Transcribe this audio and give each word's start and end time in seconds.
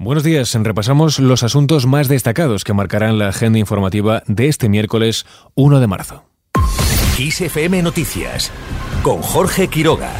Buenos 0.00 0.22
días. 0.22 0.54
Repasamos 0.54 1.18
los 1.18 1.42
asuntos 1.42 1.86
más 1.86 2.06
destacados 2.06 2.62
que 2.62 2.72
marcarán 2.72 3.18
la 3.18 3.28
agenda 3.28 3.58
informativa 3.58 4.22
de 4.28 4.46
este 4.46 4.68
miércoles 4.68 5.26
1 5.56 5.80
de 5.80 5.86
marzo. 5.88 6.24
XFM 7.16 7.82
Noticias 7.82 8.52
con 9.02 9.20
Jorge 9.22 9.66
Quiroga. 9.66 10.12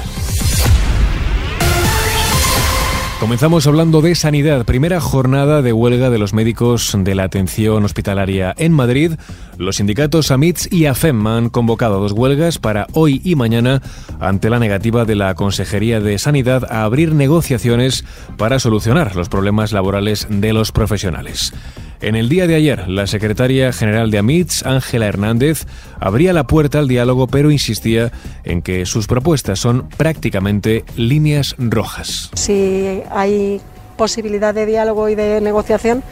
Comenzamos 3.20 3.66
hablando 3.66 4.00
de 4.00 4.14
sanidad. 4.14 4.64
Primera 4.64 5.00
jornada 5.00 5.60
de 5.60 5.72
huelga 5.72 6.08
de 6.08 6.18
los 6.18 6.34
médicos 6.34 6.96
de 6.96 7.16
la 7.16 7.24
atención 7.24 7.84
hospitalaria 7.84 8.54
en 8.56 8.72
Madrid. 8.72 9.14
Los 9.56 9.76
sindicatos 9.76 10.30
AMITS 10.30 10.72
y 10.72 10.86
AFEM 10.86 11.26
han 11.26 11.48
convocado 11.48 11.98
dos 11.98 12.12
huelgas 12.12 12.58
para 12.58 12.86
hoy 12.92 13.20
y 13.24 13.34
mañana 13.34 13.82
ante 14.20 14.50
la 14.50 14.60
negativa 14.60 15.04
de 15.04 15.16
la 15.16 15.34
Consejería 15.34 15.98
de 15.98 16.16
Sanidad 16.18 16.64
a 16.70 16.84
abrir 16.84 17.12
negociaciones 17.12 18.04
para 18.36 18.60
solucionar 18.60 19.16
los 19.16 19.28
problemas 19.28 19.72
laborales 19.72 20.28
de 20.30 20.52
los 20.52 20.70
profesionales. 20.70 21.52
En 22.00 22.14
el 22.14 22.28
día 22.28 22.46
de 22.46 22.54
ayer, 22.54 22.88
la 22.88 23.08
secretaria 23.08 23.72
general 23.72 24.12
de 24.12 24.18
AMITS, 24.18 24.64
Ángela 24.64 25.06
Hernández, 25.06 25.66
abría 25.98 26.32
la 26.32 26.46
puerta 26.46 26.78
al 26.78 26.86
diálogo, 26.86 27.26
pero 27.26 27.50
insistía 27.50 28.12
en 28.44 28.62
que 28.62 28.86
sus 28.86 29.08
propuestas 29.08 29.58
son 29.58 29.88
prácticamente 29.96 30.84
líneas 30.96 31.56
rojas. 31.58 32.30
Si 32.34 33.02
hay 33.10 33.60
posibilidad 33.96 34.54
de 34.54 34.64
diálogo 34.64 35.08
y 35.08 35.16
de 35.16 35.40
negociación, 35.40 36.04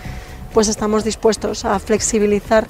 pues 0.52 0.66
estamos 0.66 1.04
dispuestos 1.04 1.64
a 1.64 1.78
flexibilizar 1.78 2.66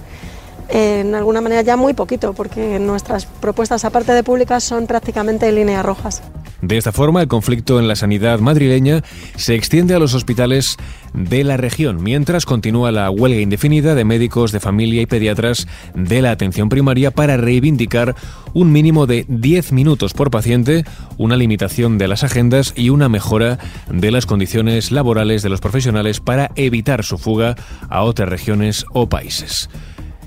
en 0.68 1.14
alguna 1.14 1.40
manera 1.40 1.62
ya 1.62 1.76
muy 1.76 1.94
poquito, 1.94 2.34
porque 2.34 2.78
nuestras 2.78 3.24
propuestas, 3.24 3.86
aparte 3.86 4.12
de 4.12 4.24
públicas, 4.24 4.62
son 4.62 4.86
prácticamente 4.86 5.50
líneas 5.52 5.86
rojas. 5.86 6.22
De 6.62 6.76
esta 6.76 6.92
forma, 6.92 7.20
el 7.20 7.28
conflicto 7.28 7.78
en 7.78 7.88
la 7.88 7.96
sanidad 7.96 8.40
madrileña 8.40 9.02
se 9.36 9.54
extiende 9.54 9.94
a 9.94 9.98
los 9.98 10.14
hospitales 10.14 10.76
de 11.12 11.44
la 11.44 11.56
región, 11.56 12.02
mientras 12.02 12.44
continúa 12.44 12.92
la 12.92 13.10
huelga 13.10 13.40
indefinida 13.40 13.94
de 13.94 14.04
médicos 14.04 14.52
de 14.52 14.60
familia 14.60 15.02
y 15.02 15.06
pediatras 15.06 15.66
de 15.94 16.22
la 16.22 16.30
atención 16.30 16.68
primaria 16.68 17.10
para 17.10 17.36
reivindicar 17.36 18.14
un 18.54 18.72
mínimo 18.72 19.06
de 19.06 19.24
10 19.28 19.72
minutos 19.72 20.14
por 20.14 20.30
paciente, 20.30 20.84
una 21.18 21.36
limitación 21.36 21.98
de 21.98 22.08
las 22.08 22.24
agendas 22.24 22.72
y 22.76 22.90
una 22.90 23.08
mejora 23.08 23.58
de 23.90 24.10
las 24.10 24.26
condiciones 24.26 24.90
laborales 24.90 25.42
de 25.42 25.48
los 25.48 25.60
profesionales 25.60 26.20
para 26.20 26.50
evitar 26.56 27.04
su 27.04 27.18
fuga 27.18 27.56
a 27.88 28.02
otras 28.02 28.28
regiones 28.28 28.86
o 28.92 29.08
países. 29.08 29.68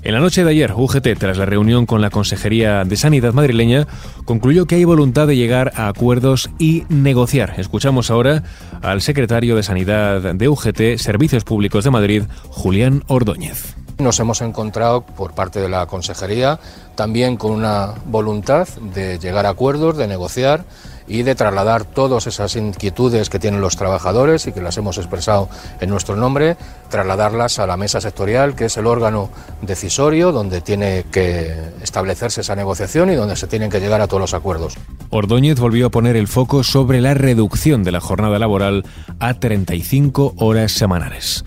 En 0.02 0.14
la 0.14 0.20
noche 0.20 0.44
de 0.44 0.50
ayer, 0.50 0.72
UGT, 0.74 1.18
tras 1.18 1.36
la 1.36 1.44
reunión 1.44 1.84
con 1.84 2.00
la 2.00 2.08
Consejería 2.08 2.84
de 2.84 2.96
Sanidad 2.96 3.34
madrileña, 3.34 3.86
concluyó 4.24 4.66
que 4.66 4.76
hay 4.76 4.84
voluntad 4.84 5.26
de 5.26 5.36
llegar 5.36 5.72
a 5.76 5.88
acuerdos 5.88 6.50
y 6.58 6.84
negociar. 6.88 7.54
Escuchamos 7.58 8.10
ahora 8.10 8.42
al 8.80 9.02
secretario 9.02 9.56
de 9.56 9.62
Sanidad 9.62 10.34
de 10.34 10.48
UGT, 10.48 10.96
Servicios 10.96 11.44
Públicos 11.44 11.84
de 11.84 11.90
Madrid, 11.90 12.22
Julián 12.48 13.04
Ordóñez. 13.08 13.76
Nos 14.00 14.18
hemos 14.18 14.40
encontrado 14.40 15.02
por 15.02 15.32
parte 15.32 15.60
de 15.60 15.68
la 15.68 15.84
Consejería 15.86 16.58
también 16.94 17.36
con 17.36 17.52
una 17.52 17.94
voluntad 18.06 18.66
de 18.94 19.18
llegar 19.18 19.44
a 19.44 19.50
acuerdos, 19.50 19.96
de 19.96 20.06
negociar 20.06 20.64
y 21.06 21.22
de 21.22 21.34
trasladar 21.34 21.84
todas 21.84 22.26
esas 22.26 22.56
inquietudes 22.56 23.28
que 23.28 23.38
tienen 23.38 23.60
los 23.60 23.76
trabajadores 23.76 24.46
y 24.46 24.52
que 24.52 24.62
las 24.62 24.76
hemos 24.78 24.96
expresado 24.96 25.48
en 25.80 25.90
nuestro 25.90 26.16
nombre, 26.16 26.56
trasladarlas 26.88 27.58
a 27.58 27.66
la 27.66 27.76
mesa 27.76 28.00
sectorial, 28.00 28.54
que 28.54 28.66
es 28.66 28.76
el 28.76 28.86
órgano 28.86 29.28
decisorio 29.60 30.32
donde 30.32 30.60
tiene 30.60 31.04
que 31.10 31.54
establecerse 31.82 32.40
esa 32.40 32.56
negociación 32.56 33.10
y 33.10 33.16
donde 33.16 33.36
se 33.36 33.48
tienen 33.48 33.70
que 33.70 33.80
llegar 33.80 34.00
a 34.00 34.06
todos 34.06 34.20
los 34.20 34.34
acuerdos. 34.34 34.74
Ordóñez 35.10 35.58
volvió 35.58 35.86
a 35.86 35.90
poner 35.90 36.16
el 36.16 36.28
foco 36.28 36.64
sobre 36.64 37.00
la 37.00 37.14
reducción 37.14 37.84
de 37.84 37.92
la 37.92 38.00
jornada 38.00 38.38
laboral 38.38 38.84
a 39.18 39.34
35 39.34 40.34
horas 40.36 40.72
semanales. 40.72 41.44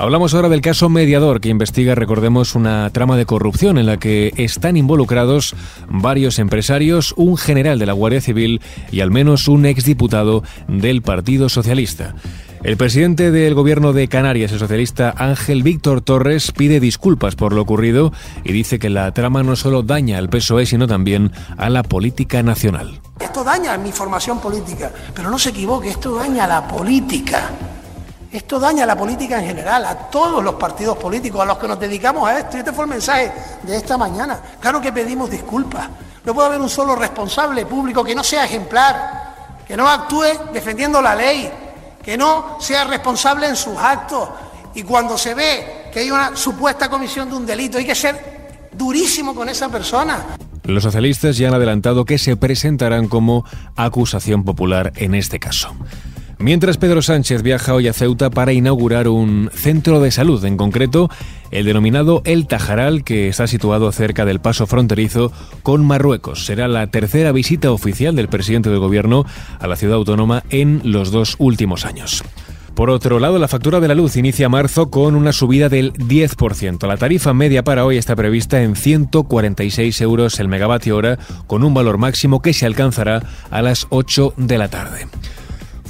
Hablamos 0.00 0.32
ahora 0.32 0.48
del 0.48 0.62
caso 0.62 0.88
Mediador, 0.88 1.42
que 1.42 1.50
investiga, 1.50 1.94
recordemos, 1.94 2.54
una 2.54 2.88
trama 2.88 3.18
de 3.18 3.26
corrupción 3.26 3.76
en 3.76 3.84
la 3.84 3.98
que 3.98 4.32
están 4.38 4.78
involucrados 4.78 5.54
varios 5.90 6.38
empresarios, 6.38 7.12
un 7.18 7.36
general 7.36 7.78
de 7.78 7.84
la 7.84 7.92
Guardia 7.92 8.22
Civil 8.22 8.62
y 8.90 9.02
al 9.02 9.10
menos 9.10 9.46
un 9.46 9.66
exdiputado 9.66 10.42
del 10.68 11.02
Partido 11.02 11.50
Socialista. 11.50 12.14
El 12.64 12.78
presidente 12.78 13.30
del 13.30 13.52
gobierno 13.52 13.92
de 13.92 14.08
Canarias, 14.08 14.52
el 14.52 14.58
socialista 14.58 15.12
Ángel 15.18 15.62
Víctor 15.62 16.00
Torres, 16.00 16.50
pide 16.52 16.80
disculpas 16.80 17.36
por 17.36 17.52
lo 17.52 17.60
ocurrido 17.60 18.10
y 18.42 18.52
dice 18.54 18.78
que 18.78 18.88
la 18.88 19.12
trama 19.12 19.42
no 19.42 19.54
solo 19.54 19.82
daña 19.82 20.16
al 20.16 20.30
PSOE, 20.30 20.64
sino 20.64 20.86
también 20.86 21.30
a 21.58 21.68
la 21.68 21.82
política 21.82 22.42
nacional. 22.42 23.02
Esto 23.20 23.44
daña 23.44 23.76
mi 23.76 23.92
formación 23.92 24.40
política, 24.40 24.90
pero 25.14 25.30
no 25.30 25.38
se 25.38 25.50
equivoque, 25.50 25.90
esto 25.90 26.14
daña 26.14 26.44
a 26.44 26.48
la 26.48 26.66
política. 26.66 27.50
Esto 28.32 28.60
daña 28.60 28.84
a 28.84 28.86
la 28.86 28.96
política 28.96 29.40
en 29.40 29.46
general, 29.46 29.84
a 29.84 29.96
todos 30.08 30.42
los 30.42 30.54
partidos 30.54 30.96
políticos, 30.96 31.40
a 31.40 31.44
los 31.44 31.58
que 31.58 31.66
nos 31.66 31.80
dedicamos 31.80 32.28
a 32.28 32.38
esto. 32.38 32.56
Y 32.56 32.60
este 32.60 32.72
fue 32.72 32.84
el 32.84 32.90
mensaje 32.90 33.32
de 33.62 33.76
esta 33.76 33.98
mañana. 33.98 34.40
Claro 34.60 34.80
que 34.80 34.92
pedimos 34.92 35.28
disculpas. 35.28 35.88
No 36.24 36.32
puede 36.32 36.48
haber 36.48 36.60
un 36.60 36.68
solo 36.68 36.94
responsable 36.94 37.66
público 37.66 38.04
que 38.04 38.14
no 38.14 38.22
sea 38.22 38.44
ejemplar, 38.44 39.64
que 39.66 39.76
no 39.76 39.88
actúe 39.88 40.52
defendiendo 40.52 41.02
la 41.02 41.16
ley, 41.16 41.50
que 42.02 42.16
no 42.16 42.56
sea 42.60 42.84
responsable 42.84 43.48
en 43.48 43.56
sus 43.56 43.76
actos. 43.76 44.28
Y 44.74 44.84
cuando 44.84 45.18
se 45.18 45.34
ve 45.34 45.88
que 45.92 46.00
hay 46.00 46.10
una 46.12 46.36
supuesta 46.36 46.88
comisión 46.88 47.28
de 47.28 47.36
un 47.36 47.44
delito, 47.44 47.78
hay 47.78 47.86
que 47.86 47.96
ser 47.96 48.68
durísimo 48.70 49.34
con 49.34 49.48
esa 49.48 49.68
persona. 49.68 50.24
Los 50.62 50.84
socialistas 50.84 51.36
ya 51.36 51.48
han 51.48 51.54
adelantado 51.54 52.04
que 52.04 52.16
se 52.16 52.36
presentarán 52.36 53.08
como 53.08 53.44
acusación 53.74 54.44
popular 54.44 54.92
en 54.94 55.16
este 55.16 55.40
caso. 55.40 55.74
Mientras 56.40 56.78
Pedro 56.78 57.02
Sánchez 57.02 57.42
viaja 57.42 57.74
hoy 57.74 57.86
a 57.86 57.92
Ceuta 57.92 58.30
para 58.30 58.54
inaugurar 58.54 59.08
un 59.08 59.50
centro 59.52 60.00
de 60.00 60.10
salud, 60.10 60.42
en 60.46 60.56
concreto 60.56 61.10
el 61.50 61.66
denominado 61.66 62.22
El 62.24 62.46
Tajaral, 62.46 63.04
que 63.04 63.28
está 63.28 63.46
situado 63.46 63.92
cerca 63.92 64.24
del 64.24 64.40
paso 64.40 64.66
fronterizo 64.66 65.32
con 65.62 65.84
Marruecos. 65.84 66.46
Será 66.46 66.66
la 66.66 66.86
tercera 66.86 67.32
visita 67.32 67.70
oficial 67.70 68.16
del 68.16 68.28
presidente 68.28 68.70
del 68.70 68.78
gobierno 68.78 69.26
a 69.58 69.66
la 69.66 69.76
ciudad 69.76 69.96
autónoma 69.96 70.42
en 70.48 70.80
los 70.82 71.10
dos 71.10 71.36
últimos 71.38 71.84
años. 71.84 72.24
Por 72.74 72.88
otro 72.88 73.18
lado, 73.18 73.38
la 73.38 73.48
factura 73.48 73.78
de 73.78 73.88
la 73.88 73.94
luz 73.94 74.16
inicia 74.16 74.48
marzo 74.48 74.90
con 74.90 75.16
una 75.16 75.34
subida 75.34 75.68
del 75.68 75.92
10%. 75.92 76.86
La 76.86 76.96
tarifa 76.96 77.34
media 77.34 77.64
para 77.64 77.84
hoy 77.84 77.98
está 77.98 78.16
prevista 78.16 78.62
en 78.62 78.76
146 78.76 80.00
euros 80.00 80.40
el 80.40 80.48
megavatio 80.48 80.96
hora, 80.96 81.18
con 81.46 81.64
un 81.64 81.74
valor 81.74 81.98
máximo 81.98 82.40
que 82.40 82.54
se 82.54 82.64
alcanzará 82.64 83.22
a 83.50 83.60
las 83.60 83.86
8 83.90 84.32
de 84.38 84.56
la 84.56 84.68
tarde. 84.68 85.06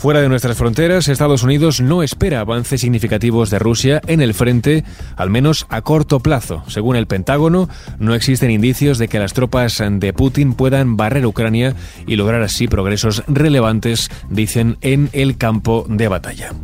Fuera 0.00 0.22
de 0.22 0.31
nuestras 0.31 0.56
fronteras, 0.56 1.09
Estados 1.09 1.43
Unidos 1.43 1.83
no 1.83 2.03
espera 2.03 2.41
avances 2.41 2.81
significativos 2.81 3.50
de 3.50 3.59
Rusia 3.59 4.00
en 4.06 4.22
el 4.22 4.33
frente, 4.33 4.83
al 5.15 5.28
menos 5.28 5.66
a 5.69 5.83
corto 5.83 6.21
plazo. 6.21 6.65
Según 6.69 6.97
el 6.97 7.06
Pentágono, 7.06 7.69
no 7.99 8.15
existen 8.15 8.50
indicios 8.50 8.97
de 8.97 9.09
que 9.09 9.19
las 9.19 9.34
tropas 9.34 9.83
de 9.87 10.12
Putin 10.15 10.55
puedan 10.55 10.97
barrer 10.97 11.27
Ucrania 11.27 11.75
y 12.06 12.16
lograr 12.16 12.41
así 12.41 12.66
progresos 12.66 13.25
relevantes, 13.27 14.11
dicen, 14.31 14.78
en 14.81 15.11
el 15.12 15.37
campo 15.37 15.84
de 15.87 16.09
batalla. 16.09 16.55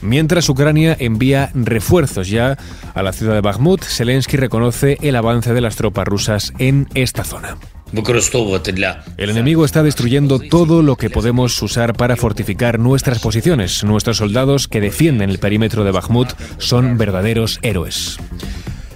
Mientras 0.00 0.48
Ucrania 0.48 0.96
envía 0.98 1.50
refuerzos 1.52 2.30
ya 2.30 2.56
a 2.94 3.02
la 3.02 3.12
ciudad 3.12 3.34
de 3.34 3.42
Bakhmut, 3.42 3.82
Zelensky 3.82 4.38
reconoce 4.38 4.96
el 5.02 5.16
avance 5.16 5.52
de 5.52 5.60
las 5.60 5.76
tropas 5.76 6.08
rusas 6.08 6.54
en 6.58 6.88
esta 6.94 7.24
zona. 7.24 7.58
El 9.16 9.30
enemigo 9.30 9.64
está 9.64 9.82
destruyendo 9.82 10.38
todo 10.38 10.82
lo 10.82 10.96
que 10.96 11.10
podemos 11.10 11.60
usar 11.62 11.94
para 11.94 12.16
fortificar 12.16 12.78
nuestras 12.78 13.20
posiciones. 13.20 13.84
Nuestros 13.84 14.16
soldados 14.16 14.68
que 14.68 14.80
defienden 14.80 15.30
el 15.30 15.38
perímetro 15.38 15.84
de 15.84 15.92
Bakhmut 15.92 16.32
son 16.58 16.98
verdaderos 16.98 17.58
héroes. 17.62 18.18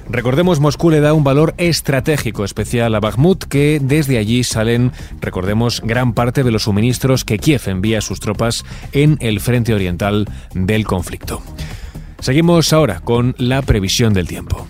Recordemos, 0.09 0.59
Moscú 0.59 0.91
le 0.91 1.01
da 1.01 1.15
un 1.15 1.23
valor 1.23 1.55
estratégico 1.57 2.45
especial 2.45 2.97
a 2.97 3.01
Bakhmut, 3.01 3.45
que 3.45 3.81
desde 3.81 4.19
allí 4.19 4.43
salen, 4.43 4.91
recordemos, 5.21 5.81
gran 5.85 6.15
parte 6.15 6.43
de 6.43 6.51
los 6.51 6.65
suministros 6.65 7.25
que 7.25 7.39
Kiev 7.39 7.63
envía 7.67 7.99
a 7.99 8.03
sus 8.03 8.19
tropas 8.19 8.65
en 8.93 9.19
el 9.21 9.39
frente 9.39 9.73
oriental 9.73 10.27
del 10.53 10.85
conflicto. 10.85 11.41
Seguimos 12.19 12.73
ahora 12.73 12.99
con 12.99 13.37
la 13.39 13.63
previsión 13.63 14.13
del 14.13 14.27
tiempo. 14.27 14.67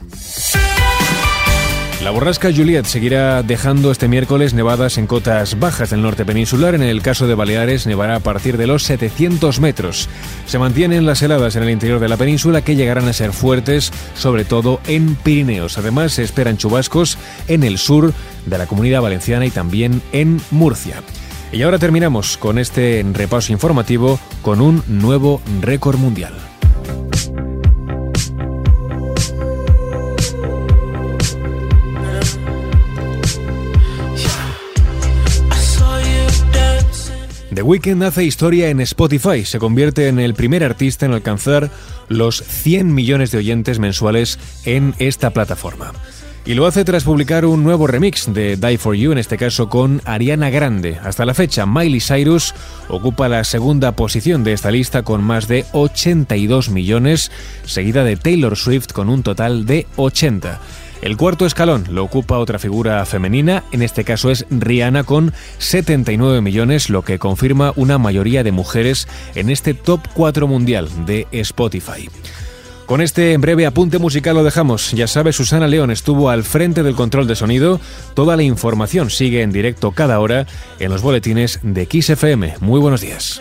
La 2.03 2.11
borrasca 2.11 2.51
Juliet 2.51 2.87
seguirá 2.87 3.43
dejando 3.43 3.91
este 3.91 4.09
miércoles 4.09 4.55
nevadas 4.55 4.97
en 4.97 5.07
cotas 5.07 5.61
bajas 5.61 5.91
del 5.91 6.01
norte 6.01 6.25
peninsular. 6.25 6.75
En 6.75 6.83
el 6.83 7.03
caso 7.03 7.27
de 7.27 7.35
Baleares, 7.35 7.87
nevará 7.87 8.17
a 8.17 8.21
partir 8.21 8.57
de 8.57 8.67
los 8.67 8.85
700 8.85 9.61
metros. 9.61 10.09
Se 10.47 10.59
mantienen 10.59 11.05
las 11.05 11.21
heladas 11.21 11.57
en 11.57 11.63
el 11.63 11.69
interior 11.69 12.01
de 12.01 12.09
la 12.09 12.17
península 12.17 12.63
que 12.63 12.75
llegarán 12.75 13.07
a 13.07 13.13
ser 13.13 13.35
fuertes, 13.35 13.93
sobre 14.15 14.47
todo 14.47 14.81
en 14.87 15.15
Pirineos. 15.15 15.77
Además, 15.77 16.13
se 16.13 16.23
esperan 16.23 16.57
chubascos 16.57 17.19
en 17.49 17.65
el 17.65 17.77
sur 17.77 18.15
de 18.47 18.59
la 18.59 18.67
comunidad 18.67 19.03
valenciana 19.03 19.45
y 19.45 19.51
también 19.51 20.01
en 20.13 20.41
Murcia. 20.51 21.03
Y 21.53 21.61
ahora 21.63 21.79
terminamos 21.79 22.39
con 22.39 22.59
este 22.59 23.05
repaso 23.13 23.53
informativo 23.53 24.19
con 24.41 24.63
un 24.63 24.83
nuevo 24.89 25.43
récord 25.61 25.99
mundial. 25.99 26.33
The 37.61 37.65
Weeknd 37.65 38.03
hace 38.05 38.25
historia 38.25 38.71
en 38.71 38.81
Spotify, 38.81 39.45
se 39.45 39.59
convierte 39.59 40.09
en 40.09 40.19
el 40.19 40.33
primer 40.33 40.65
artista 40.65 41.05
en 41.05 41.13
alcanzar 41.13 41.71
los 42.09 42.43
100 42.43 42.95
millones 42.95 43.33
de 43.33 43.37
oyentes 43.37 43.79
mensuales 43.79 44.39
en 44.65 44.95
esta 44.99 45.29
plataforma. 45.29 45.93
Y 46.47 46.55
lo 46.55 46.65
hace 46.65 46.87
tras 46.87 47.05
publicar 47.05 47.45
un 47.45 47.63
nuevo 47.63 47.87
remix 47.87 48.33
de 48.33 48.57
Die 48.57 48.79
For 48.79 48.97
You, 48.97 49.13
en 49.13 49.19
este 49.19 49.37
caso 49.37 49.69
con 49.69 50.01
Ariana 50.07 50.49
Grande. 50.49 50.99
Hasta 51.05 51.27
la 51.27 51.35
fecha, 51.35 51.67
Miley 51.67 52.01
Cyrus 52.01 52.55
ocupa 52.89 53.29
la 53.29 53.45
segunda 53.45 53.93
posición 53.93 54.43
de 54.43 54.55
esta 54.55 54.71
lista 54.71 55.03
con 55.03 55.23
más 55.23 55.47
de 55.47 55.67
82 55.73 56.71
millones, 56.71 57.31
seguida 57.67 58.05
de 58.05 58.17
Taylor 58.17 58.57
Swift 58.57 58.93
con 58.95 59.11
un 59.11 59.23
total 59.23 59.67
de 59.67 59.87
80. 59.97 60.61
El 61.03 61.17
cuarto 61.17 61.47
escalón 61.47 61.85
lo 61.91 62.05
ocupa 62.05 62.39
otra 62.39 62.59
figura 62.59 63.05
femenina, 63.07 63.65
en 63.73 63.83
este 63.83 64.05
caso 64.05 64.31
es 64.31 64.45
Rihanna 64.51 65.05
con 65.05 65.33
79 65.59 66.43
millones, 66.43 66.91
lo 66.91 67.03
que 67.03 67.19
confirma 67.19 67.73
una 67.77 67.97
mayoría 67.97 68.45
de 68.45 68.53
mujeres 68.53 69.09
en 69.35 69.49
este 69.49 69.73
top 69.73 70.01
4 70.15 70.47
mundial 70.47 70.89
de 71.07 71.27
Spotify. 71.33 72.11
Con 72.85 73.01
este 73.01 73.37
breve 73.39 73.67
apunte 73.67 73.99
musical 73.99 74.35
lo 74.35 74.43
dejamos. 74.43 74.91
Ya 74.91 75.07
sabe, 75.07 75.33
Susana 75.33 75.69
León 75.69 75.93
estuvo 75.93 76.29
al 76.29 76.43
frente 76.43 76.83
del 76.83 76.97
control 76.97 77.29
de 77.29 77.37
sonido. 77.37 77.81
Toda 78.15 78.37
la 78.37 78.43
información 78.43 79.11
sigue 79.11 79.43
en 79.43 79.53
directo 79.53 79.93
cada 79.93 80.19
hora 80.19 80.47
en 80.81 80.91
los 80.91 81.01
boletines 81.01 81.61
de 81.63 81.87
XFM. 81.87 82.57
Muy 82.61 82.81
buenos 82.81 83.01
días. 83.01 83.41